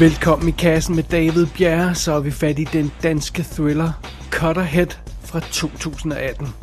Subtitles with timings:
[0.00, 3.92] Velkommen i kassen med David Bjerre, så er vi fat i den danske thriller
[4.30, 6.54] Cutterhead fra 2018.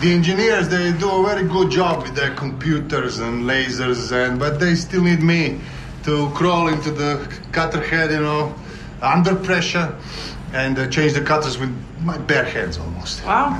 [0.00, 4.60] The engineers they do a very good job with their computers and lasers and but
[4.60, 5.58] they still need me
[6.04, 7.18] to crawl into the
[7.52, 8.52] cutter head, you know,
[9.16, 9.88] under pressure
[10.54, 11.70] and uh, change the cutters with
[12.04, 13.26] my bare hands almost.
[13.26, 13.56] Wow.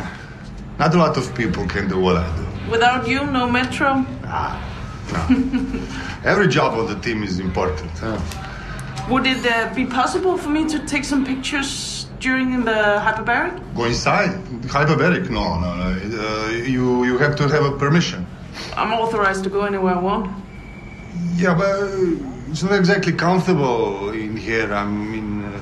[0.79, 2.71] Not a lot of people can do what I do.
[2.71, 4.05] Without you, no metro.
[4.25, 4.78] Ah,
[5.13, 5.87] no.
[6.25, 7.91] Every job on the team is important.
[7.99, 8.19] Huh?
[9.11, 13.55] Would it uh, be possible for me to take some pictures during the hyperbaric?
[13.75, 14.31] Go inside.
[14.69, 15.31] Hyperbaric?
[15.31, 15.85] No, no, no.
[15.85, 18.27] Uh, you you have to have a permission.
[18.77, 20.31] I'm authorized to go anywhere I want.
[21.37, 21.89] Yeah, but
[22.51, 24.73] it's not exactly comfortable in here.
[24.73, 25.61] I mean, uh,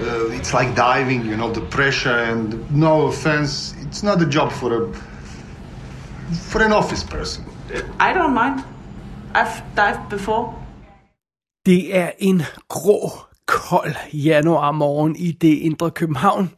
[0.00, 4.52] uh, it's like diving, you know, the pressure and no offense, it's not a job
[4.52, 4.92] for a
[6.50, 7.44] for an office person.
[8.00, 8.64] I don't mind.
[9.38, 10.54] I've dived before.
[11.66, 13.10] Det er en grå,
[13.46, 16.50] kold januar morgen i det indre København.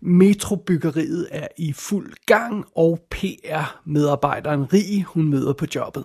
[0.00, 6.04] Metrobyggeriet er i fuld gang, og PR-medarbejderen Rig, hun møder på jobbet.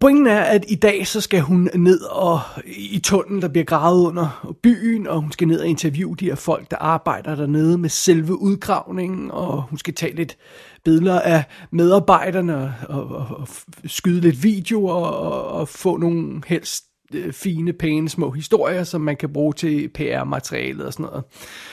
[0.00, 4.06] Pointen er, at i dag så skal hun ned og i tunnelen, der bliver gravet
[4.06, 7.88] under byen, og hun skal ned og interviewe de her folk, der arbejder dernede med
[7.88, 10.36] selve udgravningen, og hun skal tage lidt
[10.84, 13.48] billeder af medarbejderne og, og, og,
[13.84, 19.16] skyde lidt videoer og, og få nogle helst øh, fine, pæne, små historier, som man
[19.16, 21.24] kan bruge til PR-materialet og sådan noget.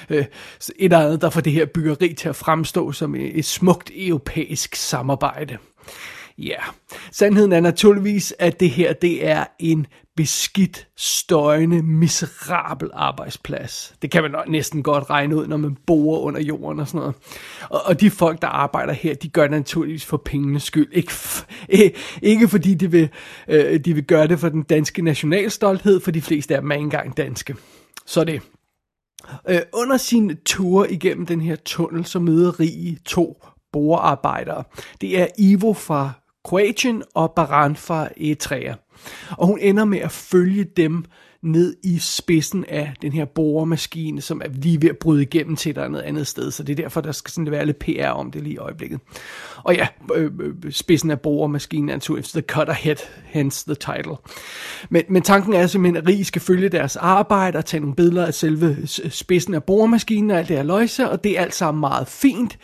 [0.09, 0.27] Øh, et
[0.79, 4.75] eller andet, der får det her byggeri til at fremstå som et, et smukt europæisk
[4.75, 5.57] samarbejde.
[6.37, 6.63] Ja, yeah.
[7.11, 13.95] sandheden er naturligvis, at det her, det er en beskidt, støjende, miserabel arbejdsplads.
[14.01, 17.15] Det kan man næsten godt regne ud, når man borer under jorden og sådan noget.
[17.69, 20.91] Og, og de folk, der arbejder her, de gør det naturligvis for pengenes skyld.
[21.69, 23.09] Ikke, ikke fordi de vil,
[23.47, 26.75] øh, de vil gøre det for den danske nationalstolthed, for de fleste af dem er
[26.75, 27.55] ikke engang danske.
[28.05, 28.41] Så det.
[29.49, 34.63] Øh, under sin tur igennem den her tunnel, så møder Rige to borearbejdere.
[35.01, 36.11] Det er Ivo fra
[36.43, 38.73] Kroatien og Baran fra Eritrea.
[39.37, 41.05] Og hun ender med at følge dem
[41.43, 45.69] ned i spidsen af den her boremaskine, som er lige ved at bryde igennem til
[45.69, 46.51] et eller andet andet sted.
[46.51, 48.99] Så det er derfor, der skal sådan være lidt PR om det lige i øjeblikket.
[49.63, 54.15] Og ja, øh, øh spidsen af boremaskinen er naturligvis The Cutter Head, hence the title.
[54.89, 58.25] Men, men tanken er simpelthen, at Rig skal følge deres arbejde og tage nogle billeder
[58.25, 58.77] af selve
[59.09, 62.57] spidsen af boremaskinen og alt det her løjse, og det er alt sammen meget fint.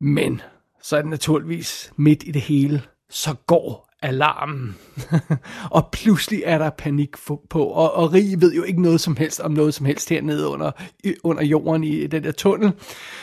[0.00, 0.40] Men
[0.86, 4.76] så er det naturligvis midt i det hele, så går alarmen.
[5.76, 7.10] og pludselig er der panik
[7.50, 10.48] på, og, og Rig ved jo ikke noget som helst om noget som helst hernede
[10.48, 10.70] under,
[11.24, 12.72] under jorden i den der tunnel.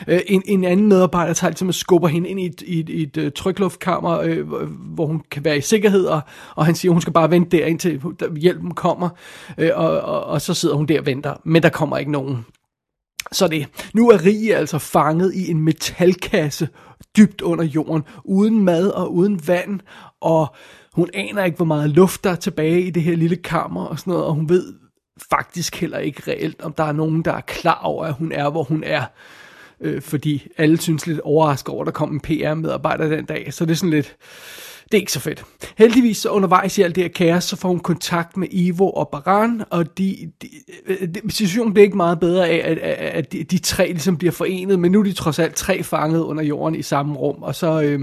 [0.07, 2.89] Øh, en, en anden medarbejder tager ligesom og skubber hende ind i et, i et,
[2.89, 4.47] i et, uh, trykluftkammer, øh,
[4.93, 6.21] hvor hun kan være i sikkerhed, og,
[6.55, 8.01] og han siger, at hun skal bare vente der, indtil
[8.37, 9.09] hjælpen kommer,
[9.57, 12.45] øh, og, og, og så sidder hun der og venter, men der kommer ikke nogen.
[13.31, 16.67] Så det, nu er Rie altså fanget i en metalkasse
[17.17, 19.79] dybt under jorden, uden mad og uden vand,
[20.21, 20.55] og
[20.93, 23.99] hun aner ikke, hvor meget luft der er tilbage i det her lille kammer og
[23.99, 24.73] sådan noget, og hun ved
[25.29, 28.49] faktisk heller ikke reelt, om der er nogen, der er klar over, at hun er,
[28.49, 29.05] hvor hun er.
[29.81, 33.65] Øh, fordi alle synes lidt overrasket over, at der kom en PR-medarbejder den dag, så
[33.65, 34.15] det er sådan lidt
[34.83, 35.45] det er ikke så fedt.
[35.77, 39.09] Heldigvis så undervejs i alt det her kaos, så får hun kontakt med Ivo og
[39.09, 40.49] Baran, og de, de,
[40.85, 44.31] øh, de, situationen bliver ikke meget bedre af, at, at de, de tre ligesom bliver
[44.31, 47.55] forenet, men nu er de trods alt tre fanget under jorden i samme rum, og
[47.55, 47.81] så...
[47.81, 47.99] Øh,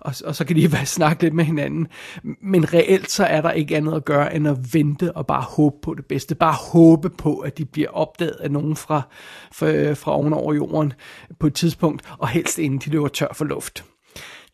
[0.00, 1.86] og, og så kan de bare snakke lidt med hinanden.
[2.42, 5.76] Men reelt så er der ikke andet at gøre, end at vente og bare håbe
[5.82, 6.34] på det bedste.
[6.34, 9.02] Bare håbe på, at de bliver opdaget af nogen fra,
[9.52, 10.92] fra, øh, fra ovenover jorden
[11.38, 13.84] på et tidspunkt, og helst inden de løber tør for luft.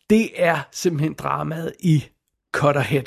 [0.09, 2.03] Det er simpelthen dramaet i
[2.55, 3.03] Cutterhead.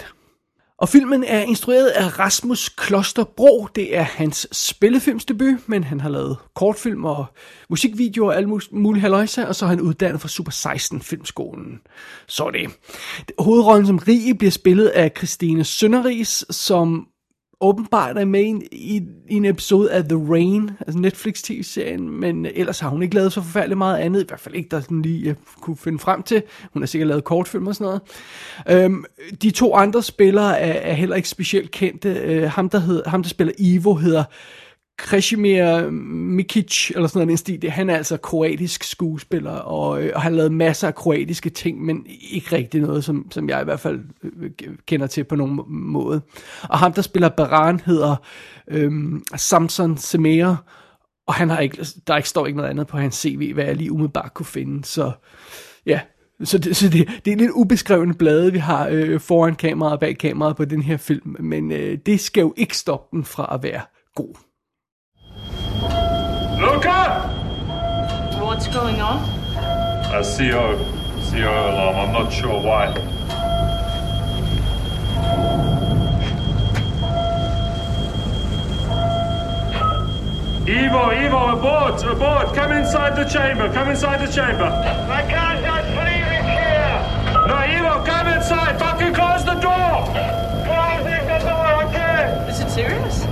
[0.79, 3.69] Og filmen er instrueret af Rasmus Klosterbro.
[3.75, 7.27] Det er hans spillefilmsdebut, men han har lavet kortfilm og
[7.71, 11.81] musikvideoer og alle mulige haløjser, og så er han uddannet fra Super 16 Filmskolen.
[12.27, 12.71] Så det.
[13.39, 17.07] Hovedrollen som Rie bliver spillet af Christine Sønderis, som
[17.61, 22.47] åbenbart er med i, i, i en episode af The Rain, altså Netflix tv-serien, men
[22.47, 25.03] ellers har hun ikke lavet så forfærdeligt meget andet, i hvert fald ikke, der sådan
[25.03, 26.43] lige jeg kunne finde frem til.
[26.73, 28.01] Hun har sikkert lavet kortfilm og sådan
[28.67, 28.85] noget.
[28.85, 29.05] Øhm,
[29.43, 32.09] de to andre spillere er, er heller ikke specielt kendte.
[32.09, 34.25] Øh, ham, der hed, ham, der spiller Ivo, hedder
[34.99, 40.23] Krešimir Mikic, eller sådan noget, den stil, han er altså kroatisk skuespiller, og, øh, og
[40.23, 43.81] har lavet masser af kroatiske ting, men ikke rigtig noget, som, som jeg i hvert
[43.81, 44.51] fald øh,
[44.87, 46.21] kender til på nogen måde.
[46.63, 48.17] Og ham, der spiller Baran, hedder
[48.69, 48.93] øh,
[49.37, 50.57] Samson Semere,
[51.27, 53.77] og han har ikke, der ikke står ikke noget andet på hans CV, hvad jeg
[53.77, 55.13] lige umiddelbart kunne finde, så
[55.87, 56.01] ja,
[56.45, 60.01] Så, det, så det, det er lidt ubeskrevne blade, vi har øh, foran kameraet og
[60.01, 63.55] bag kameraet på den her film, men øh, det skal jo ikke stoppe den fra
[63.55, 63.81] at være
[64.15, 64.48] god.
[68.69, 69.17] What's going on?
[69.57, 70.77] Uh, A CO.
[71.31, 71.97] CO alarm.
[71.97, 72.93] I'm not sure why.
[80.67, 82.55] Evo, Evo, abort, abort.
[82.55, 83.73] Come inside the chamber.
[83.73, 84.65] Come inside the chamber.
[84.65, 87.47] I can't just leave it here.
[87.49, 88.79] No, Evo, come inside.
[88.79, 90.05] Fucking close the door.
[90.69, 92.47] Closing the door, okay?
[92.51, 93.28] Is it serious?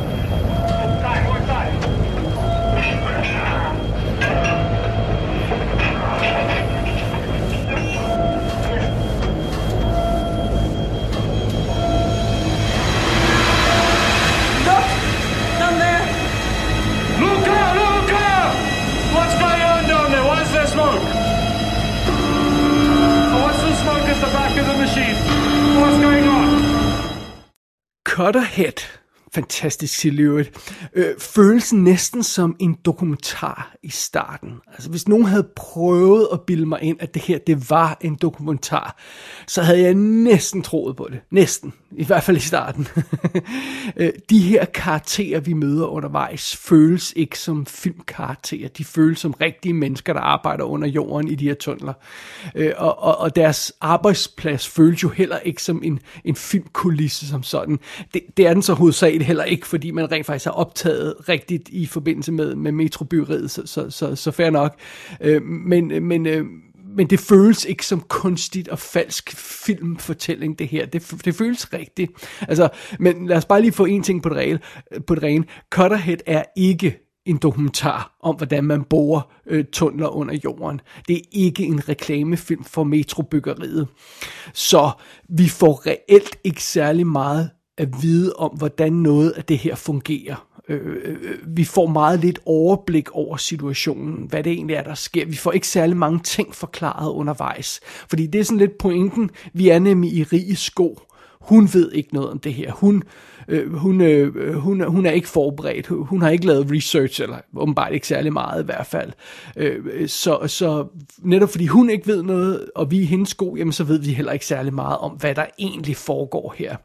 [28.16, 28.82] Cutterhead,
[29.36, 30.50] fantastisk silhuet,
[30.94, 34.52] øh, følelsen næsten som en dokumentar i starten.
[34.72, 38.14] Altså hvis nogen havde prøvet at bilde mig ind, at det her det var en
[38.22, 38.96] dokumentar,
[39.46, 41.20] så havde jeg næsten troet på det.
[41.30, 41.72] Næsten.
[41.96, 42.88] I hvert fald i starten.
[43.96, 48.68] Øh, de her karakterer, vi møder undervejs, føles ikke som filmkarakterer.
[48.68, 51.92] De føles som rigtige mennesker, der arbejder under jorden i de her tunneler.
[52.54, 57.42] Øh, Og, og, og deres arbejdsplads føles jo heller ikke som en, en filmkulisse som
[57.42, 57.78] sådan.
[58.14, 61.68] Det, det er den så hovedsageligt heller ikke, fordi man rent faktisk har optaget rigtigt
[61.68, 64.78] i forbindelse med, med metrobyggeriet, så, så, så, så fair nok.
[65.20, 66.44] Øh, Men, men, øh,
[66.96, 70.86] men det føles ikke som kunstigt og falsk filmfortælling, det her.
[70.86, 72.12] Det, det føles rigtigt.
[72.40, 72.68] Altså,
[72.98, 74.58] men lad os bare lige få en ting på det, rene,
[75.06, 75.44] på det rene.
[75.70, 80.80] Cutterhead er ikke en dokumentar om, hvordan man borer øh, tunneler under jorden.
[81.08, 83.88] Det er ikke en reklamefilm for metrobyggeriet.
[84.54, 84.90] Så
[85.28, 90.46] vi får reelt ikke særlig meget at vide om, hvordan noget af det her fungerer.
[90.68, 94.94] Øh, øh, øh, vi får meget lidt overblik over situationen, hvad det egentlig er, der
[94.94, 95.26] sker.
[95.26, 97.80] Vi får ikke særlig mange ting forklaret undervejs.
[97.84, 101.00] Fordi det er sådan lidt pointen, vi er nemlig i rige sko.
[101.40, 102.72] Hun ved ikke noget om det her.
[102.72, 103.02] Hun,
[103.48, 105.86] øh, hun, øh, hun, hun er ikke forberedt.
[105.86, 109.12] Hun har ikke lavet research, eller åbenbart ikke særlig meget i hvert fald.
[109.56, 110.86] Øh, så, så
[111.18, 113.98] netop fordi hun ikke ved noget, og vi er i hendes sko, jamen så ved
[113.98, 116.76] vi heller ikke særlig meget om, hvad der egentlig foregår her.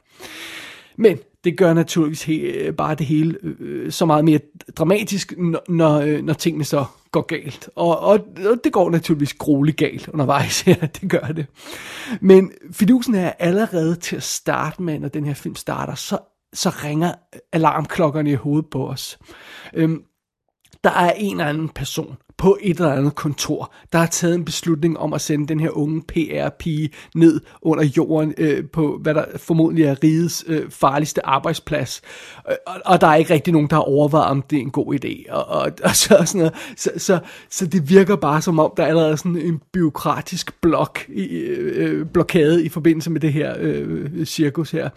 [0.97, 4.39] Men det gør naturligvis he, øh, bare det hele øh, øh, så meget mere
[4.75, 7.69] dramatisk, når, når, øh, når tingene så går galt.
[7.75, 11.45] Og, og, og det går naturligvis grueligt galt undervejs her, det gør det.
[12.21, 16.17] Men fidusen er allerede til at starte med, når den her film starter, så,
[16.53, 17.13] så ringer
[17.51, 19.19] alarmklokkerne i hovedet på os.
[19.73, 20.03] Øhm,
[20.83, 24.45] der er en eller anden person på et eller andet kontor, der har taget en
[24.45, 29.25] beslutning om at sende den her unge PR-pige ned under jorden øh, på, hvad der
[29.37, 32.01] formodentlig er rigets øh, farligste arbejdsplads.
[32.45, 34.95] Og, og der er ikke rigtig nogen, der har overvejet, om det er en god
[34.95, 35.33] idé.
[35.33, 36.53] Og, og, og så, sådan noget.
[36.77, 40.99] Så, så, så det virker bare som om, der er allerede sådan en byråkratisk blok
[41.07, 44.89] i, øh, blokade i forbindelse med det her øh, cirkus her.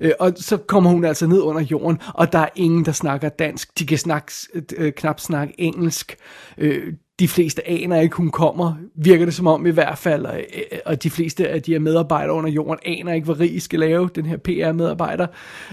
[0.00, 3.28] Øh, og så kommer hun altså ned under jorden, og der er ingen, der snakker
[3.28, 3.78] dansk.
[3.78, 4.32] De kan snakke,
[4.76, 6.16] øh, knap snakke engelsk.
[6.58, 6.89] Øh,
[7.20, 10.40] de fleste aner ikke, hun kommer, virker det som om i hvert fald, og,
[10.86, 14.10] og de fleste af de her medarbejdere under jorden aner ikke, hvad Rig skal lave,
[14.14, 15.26] den her PR-medarbejder.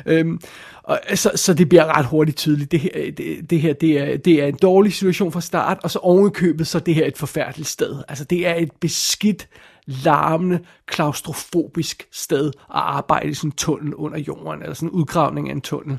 [0.06, 0.42] Øhm,
[0.84, 4.18] og, så, så det bliver ret hurtigt tydeligt, det her, det, det her det er,
[4.18, 7.70] det er en dårlig situation fra start, og så ovenkøbet, så det her et forfærdeligt
[7.70, 8.04] sted.
[8.08, 9.48] Altså det er et beskidt,
[9.88, 15.50] larmende, klaustrofobisk sted at arbejde i sådan en tunnel under jorden, eller sådan en udgravning
[15.50, 15.98] af en tunnel.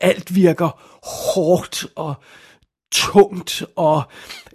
[0.00, 0.80] Alt virker
[1.34, 2.14] hårdt og
[2.92, 4.02] tungt, og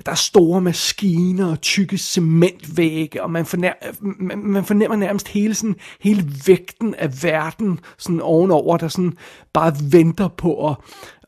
[0.06, 5.54] der er store maskiner og tykke cementvægge, og man fornemmer, man, man fornemmer nærmest hele,
[5.54, 9.18] sådan, hele vægten af verden sådan ovenover, der sådan
[9.54, 10.76] bare venter på at,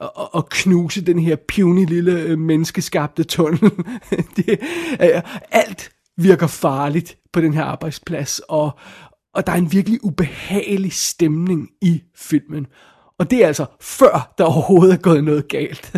[0.01, 3.71] at, at knuse den her puny lille øh, menneskeskabte tunnel.
[4.35, 4.59] det,
[5.01, 5.21] øh,
[5.51, 8.71] alt virker farligt på den her arbejdsplads, og,
[9.33, 12.67] og der er en virkelig ubehagelig stemning i filmen.
[13.19, 15.93] Og det er altså før der overhovedet er gået noget galt.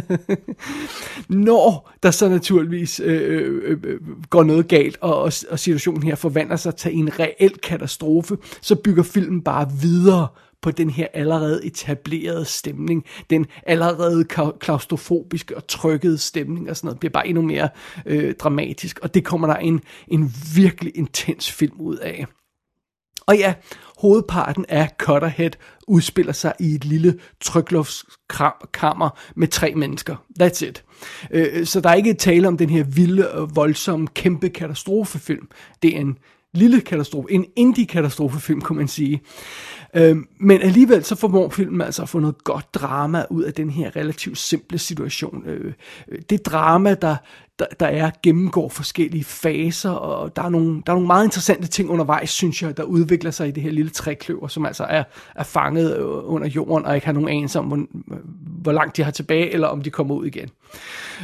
[1.30, 4.00] Når der så naturligvis øh, øh, øh,
[4.30, 8.76] går noget galt, og, og, og situationen her forvandler sig til en reel katastrofe, så
[8.76, 10.28] bygger filmen bare videre
[10.62, 14.24] på den her allerede etablerede stemning, den allerede
[14.60, 17.70] klaustrofobiske og trykkede stemning og sådan noget, bliver bare endnu mere
[18.06, 22.26] øh, dramatisk, og det kommer der en, en virkelig intens film ud af.
[23.30, 23.54] Og ja,
[23.98, 25.52] hovedparten af Cutterhead
[25.88, 30.16] udspiller sig i et lille trykluftskammer med tre mennesker.
[30.42, 30.84] That's it.
[31.32, 35.48] Øh, så der er ikke tale om den her vilde og voldsomme kæmpe katastrofefilm.
[35.84, 36.18] Det er en
[36.54, 39.22] lille katastrofe, en indie-katastrofefilm, kunne man sige.
[39.94, 43.70] Øhm, men alligevel så formår filmen altså at få noget godt drama ud af den
[43.70, 45.44] her relativt simple situation.
[45.46, 45.74] Øh,
[46.08, 47.16] øh, det drama, der,
[47.60, 51.68] der, der er, gennemgår forskellige faser, og der er, nogle, der er nogle meget interessante
[51.68, 55.04] ting undervejs, synes jeg, der udvikler sig i det her lille trækløver, som altså er,
[55.36, 57.80] er fanget øh, under jorden, og ikke har nogen anelse om, hvor,
[58.62, 60.50] hvor langt de har tilbage, eller om de kommer ud igen.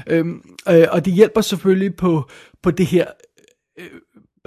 [0.07, 2.29] Øhm, øh, og det hjælper selvfølgelig på,
[2.61, 3.05] på det her
[3.79, 3.89] øh,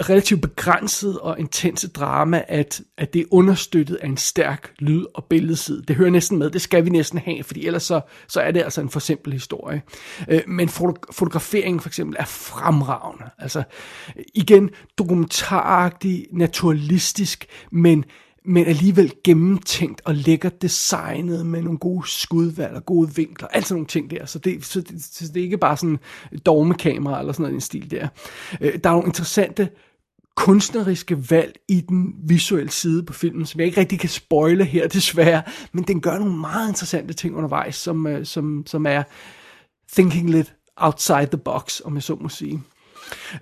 [0.01, 5.25] relativt begrænset og intense drama, at, at det er understøttet af en stærk lyd- og
[5.25, 5.83] billedside.
[5.89, 8.63] Det hører næsten med, det skal vi næsten have, fordi ellers så, så er det
[8.63, 9.83] altså en for simpel historie.
[10.29, 13.25] Øh, men fotograferingen for eksempel er fremragende.
[13.39, 13.63] Altså
[14.35, 18.05] igen dokumentaragtig, naturalistisk, men
[18.49, 23.87] men alligevel gennemtænkt og lækkert designet med nogle gode skudvalg og gode vinkler, altså nogle
[23.87, 24.27] ting der.
[24.27, 25.99] Så det, så det, så det er ikke bare sådan
[26.47, 28.09] dogmekamera eller sådan noget en stil der.
[28.61, 29.69] Øh, der er nogle interessante
[30.39, 34.89] kunstneriske valg i den visuelle side på filmen, som jeg ikke rigtig kan spoile her
[34.99, 35.43] desværre,
[35.73, 39.03] men den gør nogle meget interessante ting undervejs, som, øh, som, som er
[39.93, 42.63] thinking lidt outside the box, om jeg så må sige.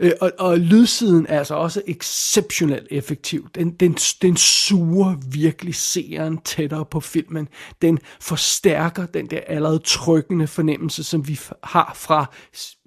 [0.00, 3.48] Øh, og, og lydsiden er altså også exceptionelt effektiv.
[3.54, 3.92] Den, den,
[4.22, 7.48] den suger virkelig seeren tættere på filmen.
[7.82, 12.30] Den forstærker den der allerede trykkende fornemmelse, som vi har fra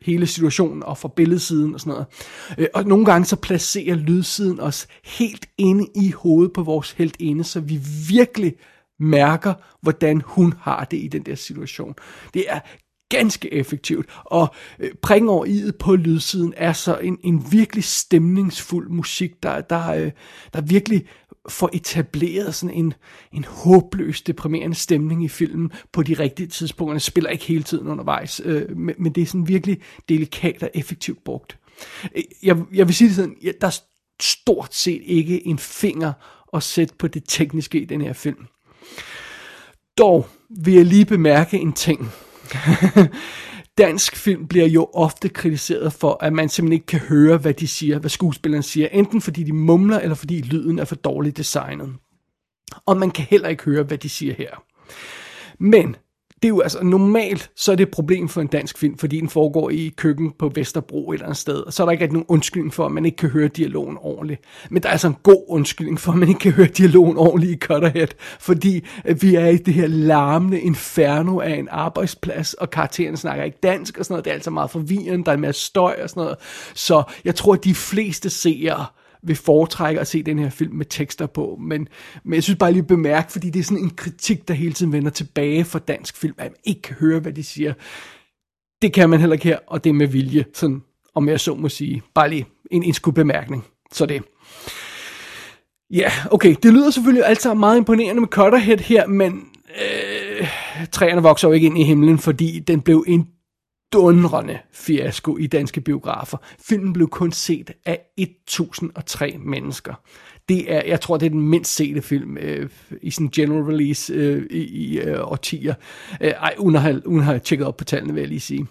[0.02, 2.06] hele situationen og fra billedsiden og sådan noget.
[2.58, 7.16] Øh, og nogle gange så placerer lydsiden os helt inde i hovedet på vores helt
[7.20, 8.54] inde, så vi virkelig
[9.00, 11.96] mærker, hvordan hun har det i den der situation.
[12.34, 12.60] Det er
[13.10, 18.90] ganske effektivt, og øh, pring over i'et på lydsiden er så en, en virkelig stemningsfuld
[18.90, 20.12] musik, der, der, øh,
[20.54, 21.06] der virkelig
[21.50, 22.94] får etableret sådan en,
[23.34, 26.94] en håbløs, deprimerende stemning i filmen på de rigtige tidspunkter.
[26.94, 30.70] Den spiller ikke hele tiden undervejs, øh, men, men det er sådan virkelig delikat og
[30.74, 31.58] effektivt brugt.
[32.16, 33.80] Øh, jeg, jeg vil sige det sådan, der er
[34.22, 36.14] stort set ikke en finger
[36.54, 38.48] at sætte på det tekniske i den her film.
[39.98, 42.12] Dog vil jeg lige bemærke en ting,
[43.78, 47.68] Dansk film bliver jo ofte kritiseret for, at man simpelthen ikke kan høre, hvad de
[47.68, 51.94] siger, hvad skuespilleren siger, enten fordi de mumler, eller fordi lyden er for dårligt designet.
[52.86, 54.64] Og man kan heller ikke høre, hvad de siger her.
[55.60, 55.96] Men
[56.42, 59.20] det er jo altså normalt, så er det et problem for en dansk film, fordi
[59.20, 62.08] den foregår i køkken på Vesterbro et eller andet sted, og så er der ikke
[62.08, 64.42] nogen undskyldning for, at man ikke kan høre dialogen ordentligt.
[64.70, 67.52] Men der er altså en god undskyldning for, at man ikke kan høre dialogen ordentligt
[67.52, 68.08] i Cutterhead,
[68.40, 73.44] fordi øh, vi er i det her larmende inferno af en arbejdsplads, og karakteren snakker
[73.44, 74.26] ikke dansk og sådan noget.
[74.26, 76.38] Det er altså meget forvirrende, der er en masse støj og sådan noget.
[76.74, 78.86] Så jeg tror, at de fleste seere
[79.24, 81.88] vil foretrække at se den her film med tekster på, men,
[82.24, 84.92] men jeg synes bare lige bemærke, fordi det er sådan en kritik, der hele tiden
[84.92, 87.74] vender tilbage for dansk film, at man ikke kan høre, hvad de siger.
[88.82, 90.82] Det kan man heller ikke her, og det er med vilje, sådan,
[91.16, 92.02] om jeg så må sige.
[92.16, 93.66] Bare lige en, en bemærkning.
[93.92, 94.24] Så det.
[95.92, 99.44] Ja, okay, det lyder selvfølgelig alt sammen meget imponerende med Cutterhead her, men
[99.82, 100.48] øh,
[100.92, 103.28] træerne vokser jo ikke ind i himlen, fordi den blev en
[103.94, 106.38] dundrende fiasko i danske biografer.
[106.60, 109.94] Filmen blev kun set af 1003 mennesker.
[110.50, 112.70] Det er, jeg tror, det er den mindst sete film øh,
[113.02, 115.74] i sådan general release øh, i, i øh, årtier.
[116.22, 118.40] Øh, ej, uden at, have, uden at have tjekket op på tallene, vil jeg lige
[118.40, 118.68] sige.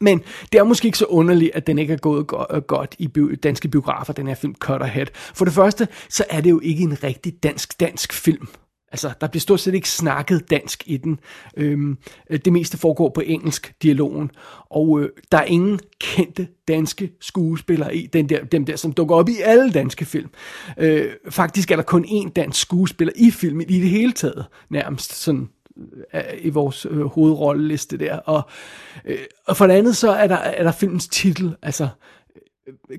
[0.00, 2.94] Men det er måske ikke så underligt, at den ikke er gået go- øh, godt
[2.98, 5.06] i bi- danske biografer, den her film Cutterhead.
[5.34, 8.48] For det første, så er det jo ikke en rigtig dansk-dansk film.
[8.92, 11.20] Altså, der bliver stort set ikke snakket dansk i den.
[11.56, 11.98] Øhm,
[12.30, 14.30] øh, det meste foregår på engelsk, dialogen.
[14.70, 19.16] Og øh, der er ingen kendte danske skuespillere i den der, dem der, som dukker
[19.16, 20.30] op i alle danske film.
[20.78, 25.14] Øh, faktisk er der kun én dansk skuespiller i filmen i det hele taget, nærmest
[25.14, 25.48] sådan
[26.14, 28.16] øh, i vores øh, hovedrolleliste der.
[28.16, 28.42] Og,
[29.04, 31.88] øh, og for det andet, så er der, er der filmens titel, altså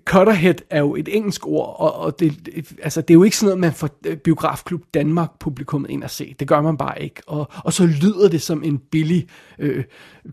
[0.06, 2.50] Cutterhead er jo et engelsk ord, og, og det,
[2.84, 6.12] altså, det er jo ikke sådan noget, man får øh, Biografklub Danmark publikummet ind at
[6.12, 6.36] se.
[6.40, 7.22] Det gør man bare ikke.
[7.28, 9.28] Og, og så lyder det som en billig
[9.60, 9.84] øh,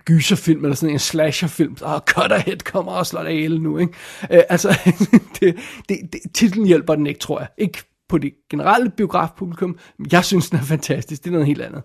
[0.05, 1.77] gyserfilm, eller sådan en slasherfilm.
[1.83, 3.93] Og Cutterhead kommer og slår ihjel nu, ikke?
[4.33, 4.79] Øh, altså,
[5.41, 5.57] det,
[5.89, 7.49] det, det, titlen hjælper den ikke, tror jeg.
[7.59, 9.79] Ikke på det generelle biografpublikum.
[10.13, 11.25] Jeg synes, den er fantastisk.
[11.25, 11.83] Det er noget helt andet.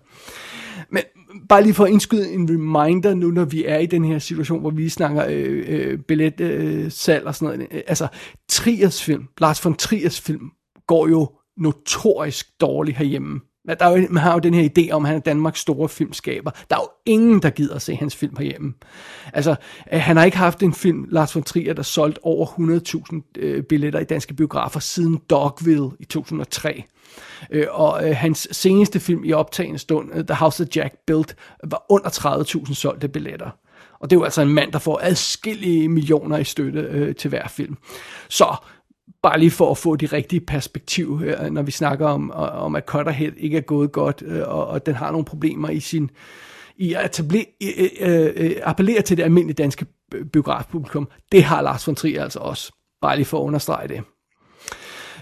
[0.90, 1.02] Men
[1.48, 4.60] bare lige for at indskyde en reminder nu, når vi er i den her situation,
[4.60, 7.82] hvor vi snakker øh, øh, billetssalg øh, og sådan noget.
[7.86, 8.08] Altså,
[8.48, 10.50] Triers film, Lars von Triers film,
[10.86, 13.40] går jo notorisk dårligt herhjemme.
[13.68, 15.88] Der er jo, man har jo den her idé om, at han er Danmarks store
[15.88, 16.50] filmskaber.
[16.70, 18.74] Der er jo ingen, der gider at se hans film herhjemme.
[19.32, 19.54] Altså,
[19.92, 23.62] øh, han har ikke haft en film, Lars von Trier, der solgt over 100.000 øh,
[23.62, 26.84] billetter i danske biografer siden Dogville i 2003.
[27.50, 31.36] Øh, og øh, hans seneste film i optagende stund, øh, The House of Jack Built,
[31.64, 32.08] var under
[32.66, 33.50] 30.000 solgte billetter.
[34.00, 37.28] Og det er jo altså en mand, der får adskillige millioner i støtte øh, til
[37.28, 37.76] hver film.
[38.28, 38.56] Så
[39.22, 42.84] bare lige for at få de rigtige perspektiv, her, når vi snakker om, om at
[42.86, 46.10] Cutterhead ikke er gået godt, øh, og, og den har nogle problemer i sin
[46.76, 47.44] i at etablere,
[48.00, 49.86] øh, øh, appellere til det almindelige danske
[50.32, 51.08] biografpublikum.
[51.32, 52.72] Det har Lars von Trier altså også.
[53.02, 54.02] Bare lige for at understrege det.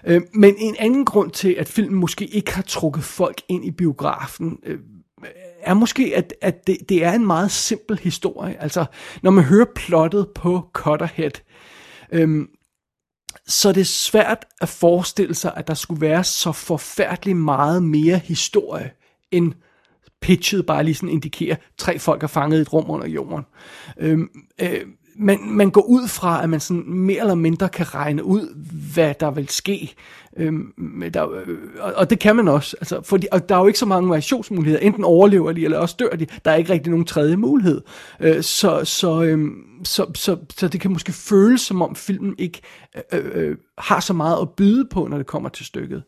[0.07, 3.71] Øh, men en anden grund til, at filmen måske ikke har trukket folk ind i
[3.71, 4.79] biografen, øh,
[5.63, 8.63] er måske, at, at det, det er en meget simpel historie.
[8.63, 8.85] Altså,
[9.23, 11.31] når man hører plottet på Cutterhead,
[12.13, 12.49] øhm,
[13.47, 18.19] så det er svært at forestille sig, at der skulle være så forfærdeligt meget mere
[18.19, 18.91] historie,
[19.31, 19.53] end
[20.21, 23.45] pitchet bare lige sådan indikerer, tre folk er fanget i et rum under jorden.
[23.99, 24.29] Øhm,
[24.61, 24.81] øh,
[25.17, 28.55] man, man går ud fra, at man sådan mere eller mindre kan regne ud,
[28.95, 29.95] hvad der vil ske.
[30.41, 31.59] Øhm, der, øh,
[31.95, 32.77] og det kan man også.
[32.81, 34.81] Altså, fordi, og der er jo ikke så mange variationsmuligheder.
[34.81, 36.27] Enten overlever de, eller også dør de.
[36.45, 37.81] Der er ikke rigtig nogen tredje mulighed.
[38.21, 39.49] Øh, så, så, øh,
[39.85, 42.61] så, så, så det kan måske føles, som om filmen ikke
[42.97, 46.03] øh, øh, øh, har så meget at byde på, når det kommer til stykket.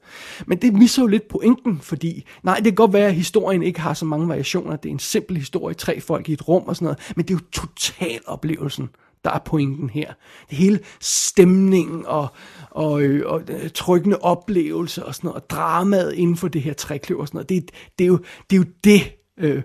[0.46, 3.80] Men det misser jo lidt pointen, fordi nej, det kan godt være, at historien ikke
[3.80, 4.76] har så mange variationer.
[4.76, 6.98] Det er en simpel historie, tre folk i et rum og sådan noget.
[7.16, 8.88] Men det er jo total oplevelsen
[9.24, 10.12] der er pointen her.
[10.50, 12.28] Det hele stemningen og,
[12.70, 16.72] og, øh, og, og trykkende oplevelse og sådan noget, og dramaet inden for det her
[16.72, 18.18] trækløv og sådan noget, det, det, er, jo,
[18.50, 19.62] det er jo det, øh,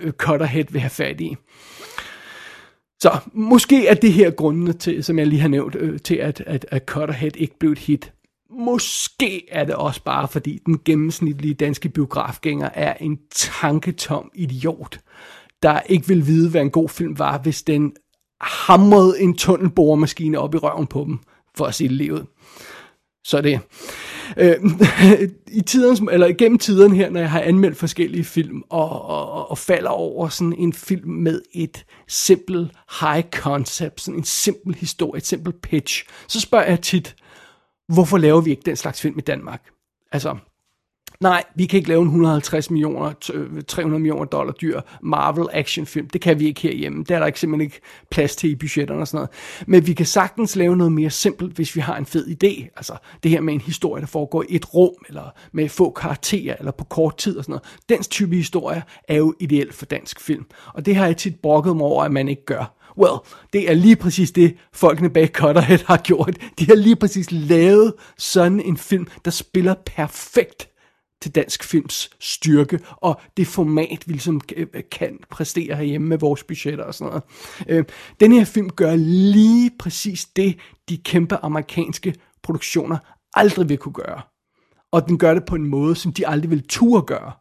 [0.00, 1.36] øh, Cutterhead vil have fat i.
[3.00, 6.42] Så måske er det her grundene til, som jeg lige har nævnt, øh, til at,
[6.46, 8.12] at, at Cutterhead ikke blev et hit.
[8.50, 15.00] Måske er det også bare, fordi den gennemsnitlige danske biografgænger er en tanketom idiot,
[15.62, 17.92] der ikke vil vide, hvad en god film var, hvis den
[18.40, 21.18] hamrede en tunnelboremaskine op i røven på dem,
[21.56, 22.26] for at se livet.
[23.24, 23.60] Så det.
[24.36, 24.56] Øh,
[25.58, 29.58] I tidens, eller gennem tiden her, når jeg har anmeldt forskellige film, og, og, og
[29.58, 35.26] falder over sådan en film med et simpelt high concept, sådan en simpel historie, et
[35.26, 37.16] simpelt pitch, så spørger jeg tit,
[37.88, 39.62] hvorfor laver vi ikke den slags film i Danmark?
[40.12, 40.36] Altså,
[41.20, 43.12] nej, vi kan ikke lave en 150 millioner,
[43.68, 46.08] 300 øh, millioner dollar dyr Marvel actionfilm.
[46.08, 47.04] Det kan vi ikke herhjemme.
[47.04, 49.30] Det er der ikke simpelthen ikke plads til i budgetterne og sådan noget.
[49.66, 52.72] Men vi kan sagtens lave noget mere simpelt, hvis vi har en fed idé.
[52.76, 56.56] Altså det her med en historie, der foregår i et rum, eller med få karakterer,
[56.58, 57.78] eller på kort tid og sådan noget.
[57.88, 60.44] Den type historie er jo ideelt for dansk film.
[60.74, 62.72] Og det har jeg tit brokket mig over, at man ikke gør.
[62.98, 63.18] Well,
[63.52, 66.36] det er lige præcis det, folkene bag Cutterhead har gjort.
[66.58, 70.68] De har lige præcis lavet sådan en film, der spiller perfekt
[71.26, 76.44] til dansk films styrke, og det format, vi ligesom øh, kan præstere herhjemme med vores
[76.44, 77.22] budgetter og sådan noget.
[77.68, 77.84] Øh,
[78.20, 80.58] den her film gør lige præcis det,
[80.88, 82.98] de kæmpe amerikanske produktioner
[83.34, 84.20] aldrig vil kunne gøre.
[84.92, 87.32] Og den gør det på en måde, som de aldrig vil turde gøre.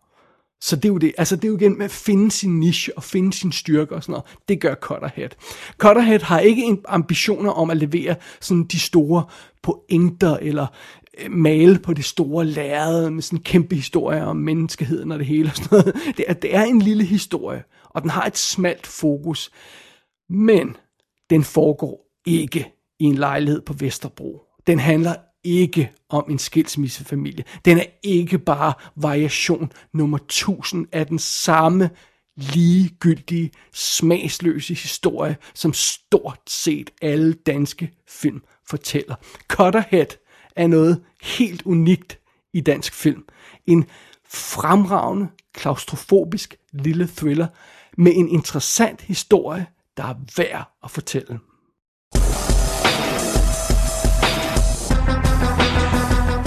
[0.61, 1.13] Så det er jo det.
[1.17, 4.03] Altså det er jo igen med at finde sin niche og finde sin styrke og
[4.03, 4.25] sådan noget.
[4.47, 5.29] Det gør Cutterhead.
[5.77, 9.23] Cutterhead har ikke ambitioner om at levere sådan de store
[9.63, 10.67] pointer eller
[11.17, 15.27] Øh, male på det store lærred med sådan en kæmpe historie om menneskeheden og det
[15.27, 15.95] hele og sådan noget.
[16.17, 19.51] Det er, det er en lille historie, og den har et smalt fokus,
[20.29, 20.75] men
[21.29, 24.41] den foregår ikke i en lejlighed på Vesterbro.
[24.67, 27.43] Den handler ikke om en skilsmissefamilie.
[27.65, 31.89] Den er ikke bare variation nummer 1000 af den samme
[32.37, 39.15] ligegyldige, smagsløse historie, som stort set alle danske film fortæller.
[39.47, 40.07] Cutterhead
[40.55, 42.19] er noget helt unikt
[42.53, 43.25] i dansk film.
[43.67, 43.85] En
[44.29, 47.47] fremragende, klaustrofobisk lille thriller
[47.97, 49.65] med en interessant historie,
[49.97, 51.39] der er værd at fortælle.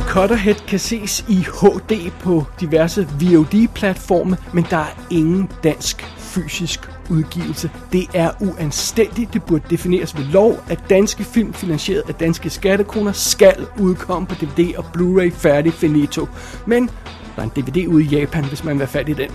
[0.09, 7.71] Cutterhead kan ses i HD på diverse VOD-platforme, men der er ingen dansk fysisk udgivelse.
[7.93, 9.35] Det er uanstændigt.
[9.35, 14.35] Det burde defineres ved lov, at danske film finansieret af danske skattekroner skal udkomme på
[14.35, 16.29] DVD og Blu-ray færdig finito.
[16.67, 16.91] Men
[17.37, 19.31] der er en DVD ude i Japan, hvis man vil være fat i den.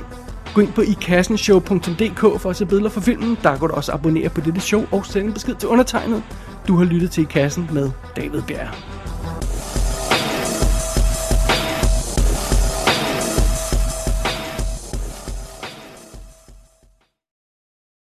[0.54, 3.38] Gå ind på ikassenshow.dk for at se billeder fra filmen.
[3.44, 6.24] Der kan du også abonnere på dette show og sende en besked til undertegnet.
[6.68, 8.74] Du har lyttet til I Kassen med David Bjerg.